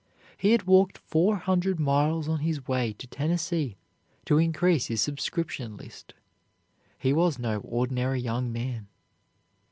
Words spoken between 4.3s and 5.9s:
increase his subscription